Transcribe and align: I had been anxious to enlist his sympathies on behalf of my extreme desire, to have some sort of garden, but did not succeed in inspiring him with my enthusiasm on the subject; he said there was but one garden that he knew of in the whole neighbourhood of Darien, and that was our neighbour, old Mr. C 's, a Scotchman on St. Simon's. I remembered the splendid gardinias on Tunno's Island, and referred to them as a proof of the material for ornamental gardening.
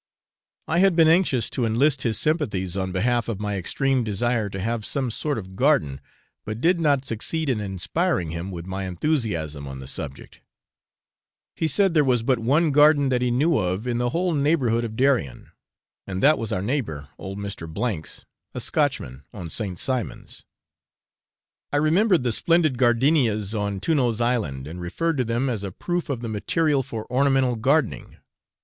I 0.67 0.79
had 0.79 0.95
been 0.95 1.07
anxious 1.07 1.47
to 1.51 1.63
enlist 1.63 2.01
his 2.01 2.17
sympathies 2.17 2.75
on 2.75 2.91
behalf 2.91 3.29
of 3.29 3.39
my 3.39 3.55
extreme 3.55 4.03
desire, 4.03 4.49
to 4.49 4.59
have 4.59 4.83
some 4.83 5.11
sort 5.11 5.37
of 5.37 5.55
garden, 5.55 6.01
but 6.43 6.59
did 6.59 6.79
not 6.79 7.05
succeed 7.05 7.49
in 7.49 7.59
inspiring 7.61 8.31
him 8.31 8.49
with 8.49 8.65
my 8.65 8.85
enthusiasm 8.85 9.67
on 9.67 9.79
the 9.79 9.85
subject; 9.85 10.41
he 11.55 11.67
said 11.67 11.93
there 11.93 12.03
was 12.03 12.23
but 12.23 12.39
one 12.39 12.71
garden 12.71 13.09
that 13.09 13.21
he 13.21 13.29
knew 13.29 13.59
of 13.59 13.85
in 13.85 13.99
the 13.99 14.09
whole 14.09 14.33
neighbourhood 14.33 14.83
of 14.83 14.95
Darien, 14.95 15.51
and 16.07 16.23
that 16.23 16.39
was 16.39 16.51
our 16.51 16.63
neighbour, 16.63 17.09
old 17.19 17.37
Mr. 17.37 17.67
C 18.01 18.03
's, 18.03 18.25
a 18.55 18.59
Scotchman 18.59 19.23
on 19.31 19.51
St. 19.51 19.77
Simon's. 19.77 20.43
I 21.71 21.77
remembered 21.77 22.23
the 22.23 22.31
splendid 22.31 22.79
gardinias 22.79 23.53
on 23.53 23.79
Tunno's 23.79 24.19
Island, 24.19 24.65
and 24.65 24.81
referred 24.81 25.17
to 25.17 25.23
them 25.25 25.47
as 25.47 25.63
a 25.63 25.71
proof 25.71 26.09
of 26.09 26.21
the 26.21 26.27
material 26.27 26.81
for 26.81 27.05
ornamental 27.11 27.55
gardening. 27.55 28.17